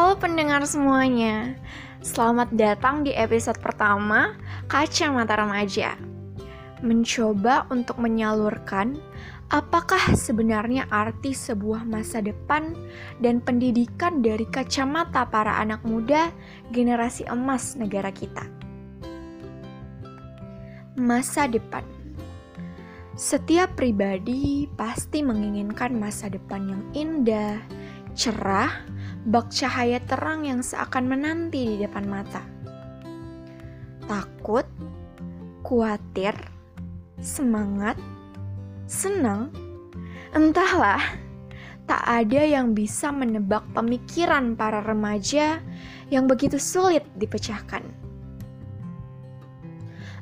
Halo 0.00 0.16
pendengar 0.16 0.64
semuanya, 0.64 1.60
selamat 2.00 2.56
datang 2.56 3.04
di 3.04 3.12
episode 3.12 3.60
pertama 3.60 4.32
Kacamata 4.64 5.36
Remaja. 5.36 5.92
Mencoba 6.80 7.68
untuk 7.68 8.00
menyalurkan 8.00 8.96
apakah 9.52 10.00
sebenarnya 10.16 10.88
arti 10.88 11.36
sebuah 11.36 11.84
masa 11.84 12.24
depan 12.24 12.72
dan 13.20 13.44
pendidikan 13.44 14.24
dari 14.24 14.48
kacamata 14.48 15.28
para 15.28 15.60
anak 15.60 15.84
muda 15.84 16.32
generasi 16.72 17.28
emas 17.28 17.76
negara 17.76 18.08
kita. 18.08 18.48
Masa 20.96 21.44
depan 21.44 21.84
setiap 23.20 23.76
pribadi 23.76 24.64
pasti 24.80 25.20
menginginkan 25.20 25.92
masa 25.92 26.32
depan 26.32 26.72
yang 26.72 26.82
indah, 26.96 27.60
cerah, 28.16 28.72
bak 29.28 29.52
cahaya 29.52 30.00
terang 30.08 30.48
yang 30.48 30.64
seakan 30.64 31.04
menanti 31.04 31.76
di 31.76 31.76
depan 31.84 32.08
mata. 32.08 32.40
Takut, 34.08 34.64
khawatir, 35.60 36.32
semangat, 37.20 38.00
senang, 38.88 39.52
entahlah, 40.32 41.02
tak 41.84 42.02
ada 42.06 42.42
yang 42.42 42.72
bisa 42.72 43.12
menebak 43.12 43.66
pemikiran 43.76 44.56
para 44.56 44.80
remaja 44.80 45.60
yang 46.08 46.24
begitu 46.24 46.56
sulit 46.56 47.04
dipecahkan. 47.20 47.82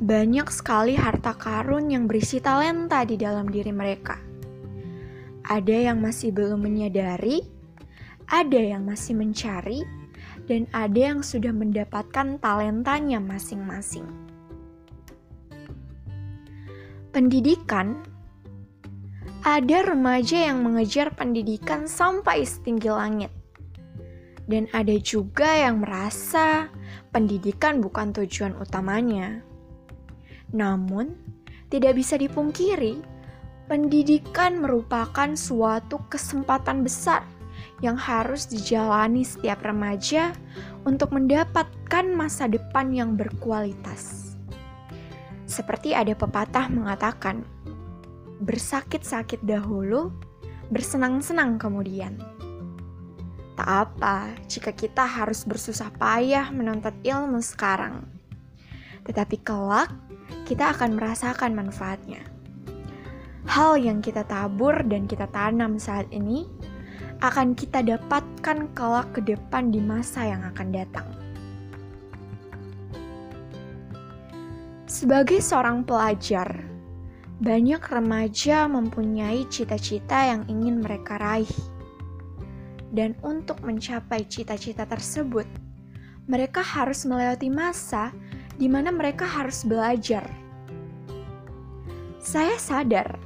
Banyak 0.00 0.48
sekali 0.48 0.96
harta 0.96 1.36
karun 1.36 1.92
yang 1.92 2.08
berisi 2.08 2.40
talenta 2.40 3.04
di 3.04 3.20
dalam 3.20 3.52
diri 3.52 3.68
mereka. 3.68 4.16
Ada 5.44 5.92
yang 5.92 6.00
masih 6.00 6.32
belum 6.32 6.64
menyadari 6.64 7.59
ada 8.30 8.56
yang 8.62 8.86
masih 8.86 9.18
mencari, 9.18 9.82
dan 10.46 10.70
ada 10.70 11.14
yang 11.14 11.20
sudah 11.20 11.50
mendapatkan 11.50 12.38
talentanya 12.38 13.18
masing-masing. 13.18 14.06
Pendidikan 17.10 17.98
ada 19.42 19.82
remaja 19.82 20.46
yang 20.52 20.62
mengejar 20.62 21.10
pendidikan 21.10 21.90
sampai 21.90 22.46
setinggi 22.46 22.86
langit, 22.86 23.32
dan 24.46 24.70
ada 24.70 24.94
juga 25.02 25.50
yang 25.50 25.82
merasa 25.82 26.70
pendidikan 27.10 27.82
bukan 27.82 28.14
tujuan 28.14 28.54
utamanya. 28.62 29.42
Namun, 30.54 31.18
tidak 31.66 31.98
bisa 31.98 32.14
dipungkiri, 32.14 33.02
pendidikan 33.66 34.62
merupakan 34.62 35.34
suatu 35.34 35.98
kesempatan 36.10 36.86
besar 36.86 37.22
yang 37.80 37.96
harus 37.96 38.44
dijalani 38.48 39.24
setiap 39.24 39.64
remaja 39.64 40.36
untuk 40.84 41.12
mendapatkan 41.12 42.04
masa 42.12 42.48
depan 42.48 42.92
yang 42.92 43.16
berkualitas. 43.16 44.34
Seperti 45.50 45.96
ada 45.96 46.14
pepatah 46.14 46.70
mengatakan, 46.70 47.42
bersakit-sakit 48.40 49.42
dahulu, 49.44 50.14
bersenang-senang 50.70 51.58
kemudian. 51.58 52.16
Tak 53.58 53.68
apa 53.68 54.32
jika 54.48 54.72
kita 54.72 55.04
harus 55.04 55.44
bersusah 55.44 55.92
payah 56.00 56.48
menuntut 56.48 56.96
ilmu 57.04 57.44
sekarang, 57.44 58.08
tetapi 59.04 59.36
kelak 59.44 59.92
kita 60.48 60.72
akan 60.72 60.96
merasakan 60.96 61.52
manfaatnya. 61.52 62.24
Hal 63.50 63.76
yang 63.82 63.98
kita 64.00 64.22
tabur 64.24 64.86
dan 64.86 65.10
kita 65.10 65.26
tanam 65.34 65.76
saat 65.76 66.06
ini 66.14 66.46
akan 67.20 67.52
kita 67.52 67.84
dapatkan 67.84 68.72
kelak 68.72 69.08
ke 69.12 69.20
depan 69.20 69.68
di 69.68 69.80
masa 69.80 70.24
yang 70.24 70.40
akan 70.44 70.68
datang. 70.72 71.08
Sebagai 74.88 75.38
seorang 75.38 75.84
pelajar, 75.84 76.48
banyak 77.40 77.80
remaja 77.80 78.68
mempunyai 78.68 79.48
cita-cita 79.48 80.28
yang 80.28 80.42
ingin 80.48 80.84
mereka 80.84 81.16
raih. 81.20 81.54
Dan 82.90 83.14
untuk 83.22 83.62
mencapai 83.62 84.26
cita-cita 84.26 84.82
tersebut, 84.82 85.46
mereka 86.26 86.60
harus 86.60 87.06
melewati 87.06 87.46
masa 87.48 88.10
di 88.58 88.66
mana 88.66 88.90
mereka 88.90 89.24
harus 89.24 89.62
belajar. 89.62 90.26
Saya 92.20 92.60
sadar 92.60 93.16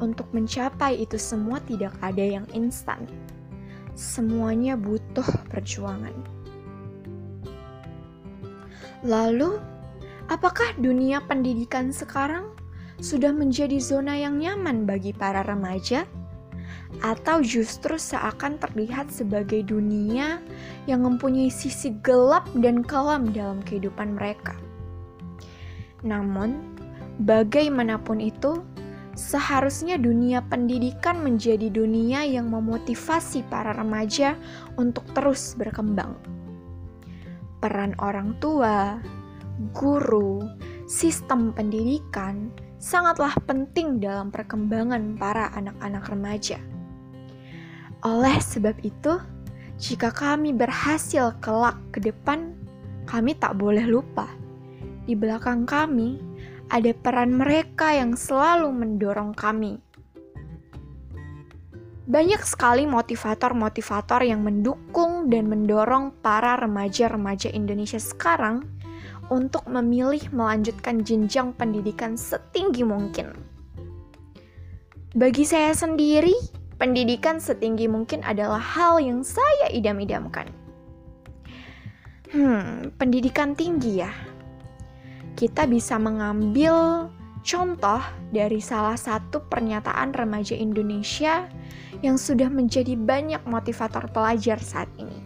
untuk 0.00 0.26
mencapai 0.32 0.98
itu 0.98 1.20
semua 1.20 1.60
tidak 1.68 1.94
ada 2.00 2.24
yang 2.24 2.48
instan. 2.56 3.04
Semuanya 3.94 4.74
butuh 4.80 5.26
perjuangan. 5.52 6.16
Lalu, 9.00 9.56
apakah 10.28 10.76
dunia 10.76 11.24
pendidikan 11.24 11.88
sekarang 11.88 12.52
sudah 13.00 13.32
menjadi 13.32 13.80
zona 13.80 14.12
yang 14.16 14.36
nyaman 14.36 14.84
bagi 14.84 15.16
para 15.16 15.40
remaja? 15.44 16.04
Atau 17.00 17.40
justru 17.40 17.96
seakan 17.96 18.60
terlihat 18.60 19.08
sebagai 19.08 19.64
dunia 19.64 20.42
yang 20.84 21.06
mempunyai 21.06 21.48
sisi 21.48 21.96
gelap 22.04 22.44
dan 22.60 22.84
kelam 22.84 23.32
dalam 23.32 23.64
kehidupan 23.64 24.20
mereka? 24.20 24.52
Namun, 26.04 26.76
bagaimanapun 27.24 28.20
itu, 28.20 28.60
Seharusnya 29.20 30.00
dunia 30.00 30.40
pendidikan 30.40 31.20
menjadi 31.20 31.68
dunia 31.68 32.24
yang 32.24 32.48
memotivasi 32.48 33.44
para 33.52 33.76
remaja 33.76 34.32
untuk 34.80 35.04
terus 35.12 35.52
berkembang. 35.60 36.16
Peran 37.60 37.92
orang 38.00 38.32
tua, 38.40 38.96
guru, 39.76 40.40
sistem 40.88 41.52
pendidikan 41.52 42.48
sangatlah 42.80 43.36
penting 43.44 44.00
dalam 44.00 44.32
perkembangan 44.32 45.20
para 45.20 45.52
anak-anak 45.52 46.04
remaja. 46.08 46.56
Oleh 48.00 48.40
sebab 48.40 48.80
itu, 48.80 49.20
jika 49.76 50.16
kami 50.16 50.56
berhasil 50.56 51.36
kelak 51.44 51.76
ke 51.92 52.00
depan, 52.00 52.56
kami 53.04 53.36
tak 53.36 53.60
boleh 53.60 53.84
lupa 53.84 54.24
di 55.04 55.12
belakang 55.12 55.68
kami 55.68 56.29
ada 56.70 56.94
peran 56.94 57.34
mereka 57.34 57.90
yang 57.90 58.14
selalu 58.14 58.70
mendorong 58.70 59.34
kami. 59.34 59.82
Banyak 62.10 62.42
sekali 62.42 62.86
motivator-motivator 62.90 64.26
yang 64.26 64.42
mendukung 64.42 65.30
dan 65.30 65.46
mendorong 65.46 66.10
para 66.22 66.58
remaja-remaja 66.58 67.54
Indonesia 67.54 68.02
sekarang 68.02 68.66
untuk 69.30 69.62
memilih 69.70 70.26
melanjutkan 70.34 71.06
jenjang 71.06 71.54
pendidikan 71.54 72.18
setinggi 72.18 72.82
mungkin. 72.82 73.30
Bagi 75.14 75.46
saya 75.46 75.70
sendiri, 75.70 76.34
pendidikan 76.82 77.38
setinggi 77.38 77.86
mungkin 77.86 78.26
adalah 78.26 78.58
hal 78.58 78.98
yang 78.98 79.22
saya 79.22 79.70
idam-idamkan. 79.70 80.50
Hmm, 82.30 82.94
pendidikan 82.94 83.58
tinggi 83.58 84.06
ya 84.06 84.29
kita 85.40 85.64
bisa 85.64 85.96
mengambil 85.96 87.08
contoh 87.40 88.04
dari 88.28 88.60
salah 88.60 89.00
satu 89.00 89.40
pernyataan 89.48 90.12
remaja 90.12 90.52
Indonesia 90.52 91.48
yang 92.04 92.20
sudah 92.20 92.52
menjadi 92.52 92.92
banyak 92.92 93.40
motivator 93.48 94.04
pelajar 94.12 94.60
saat 94.60 94.92
ini. 95.00 95.16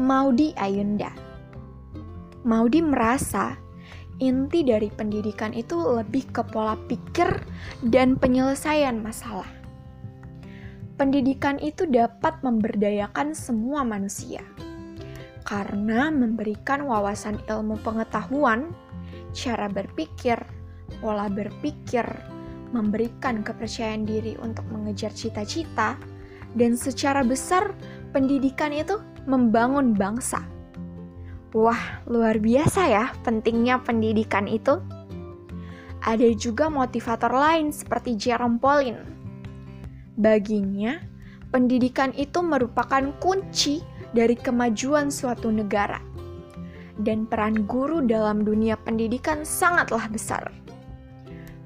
Maudi 0.00 0.56
Ayunda. 0.56 1.12
Maudi 2.48 2.80
merasa 2.80 3.52
inti 4.16 4.64
dari 4.64 4.88
pendidikan 4.88 5.52
itu 5.52 5.76
lebih 5.76 6.24
ke 6.32 6.40
pola 6.40 6.80
pikir 6.88 7.28
dan 7.92 8.16
penyelesaian 8.16 8.96
masalah. 8.96 9.48
Pendidikan 10.96 11.60
itu 11.60 11.84
dapat 11.84 12.40
memberdayakan 12.40 13.36
semua 13.36 13.84
manusia 13.84 14.40
karena 15.42 16.08
memberikan 16.08 16.86
wawasan 16.86 17.38
ilmu 17.50 17.78
pengetahuan, 17.82 18.70
cara 19.34 19.66
berpikir, 19.66 20.38
pola 21.02 21.26
berpikir, 21.26 22.04
memberikan 22.72 23.44
kepercayaan 23.44 24.08
diri 24.08 24.34
untuk 24.40 24.64
mengejar 24.72 25.12
cita-cita, 25.12 25.98
dan 26.56 26.76
secara 26.76 27.24
besar 27.24 27.72
pendidikan 28.12 28.72
itu 28.72 29.00
membangun 29.28 29.96
bangsa. 29.96 30.42
Wah, 31.52 32.00
luar 32.08 32.40
biasa 32.40 32.88
ya 32.88 33.04
pentingnya 33.22 33.84
pendidikan 33.84 34.48
itu. 34.48 34.80
Ada 36.02 36.34
juga 36.34 36.66
motivator 36.66 37.30
lain 37.30 37.70
seperti 37.70 38.16
Jerome 38.18 38.58
Pauline. 38.58 39.04
Baginya, 40.18 40.98
pendidikan 41.52 42.10
itu 42.16 42.40
merupakan 42.40 43.12
kunci 43.20 43.84
dari 44.12 44.36
kemajuan 44.36 45.12
suatu 45.12 45.48
negara. 45.52 46.00
Dan 47.00 47.24
peran 47.24 47.64
guru 47.64 48.04
dalam 48.04 48.44
dunia 48.44 48.76
pendidikan 48.76 49.42
sangatlah 49.48 50.06
besar. 50.12 50.52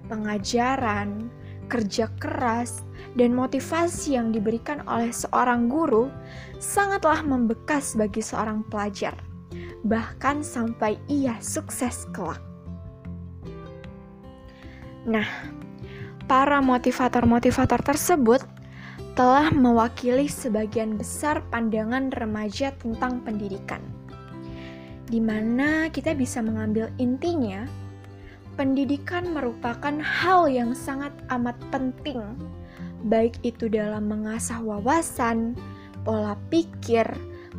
Pengajaran, 0.07 1.27
kerja 1.67 2.07
keras, 2.23 2.87
dan 3.19 3.35
motivasi 3.35 4.15
yang 4.15 4.31
diberikan 4.31 4.85
oleh 4.87 5.11
seorang 5.11 5.67
guru 5.67 6.13
sangatlah 6.63 7.25
membekas 7.27 7.99
bagi 7.99 8.23
seorang 8.23 8.63
pelajar, 8.71 9.17
bahkan 9.83 10.45
sampai 10.47 11.01
ia 11.11 11.35
sukses 11.43 12.07
kelak. 12.15 12.41
Nah, 15.07 15.27
para 16.27 16.59
motivator-motivator 16.59 17.83
tersebut 17.83 18.43
telah 19.17 19.49
mewakili 19.49 20.29
sebagian 20.29 21.01
besar 21.01 21.41
pandangan 21.49 22.13
remaja 22.21 22.77
tentang 22.77 23.25
pendidikan, 23.25 23.81
di 25.09 25.25
mana 25.25 25.89
kita 25.89 26.13
bisa 26.13 26.45
mengambil 26.45 26.93
intinya. 27.01 27.65
Pendidikan 28.61 29.37
merupakan 29.37 30.01
hal 30.01 30.49
yang 30.49 30.73
sangat 30.77 31.13
amat 31.33 31.57
penting, 31.73 32.21
baik 33.09 33.37
itu 33.41 33.73
dalam 33.73 34.09
mengasah 34.09 34.61
wawasan, 34.61 35.57
pola 36.05 36.37
pikir, 36.53 37.05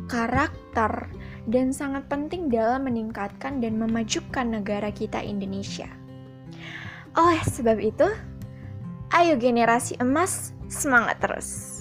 karakter, 0.06 1.10
dan 1.50 1.74
sangat 1.74 2.06
penting 2.06 2.50
dalam 2.50 2.86
meningkatkan 2.86 3.58
dan 3.58 3.78
memajukan 3.78 4.46
negara 4.46 4.90
kita 4.90 5.22
Indonesia. 5.22 5.86
Oleh 7.14 7.42
sebab 7.46 7.78
itu, 7.78 8.10
ayo 9.08 9.40
generasi 9.40 9.96
emas 9.96 10.52
semangat 10.68 11.16
terus! 11.20 11.77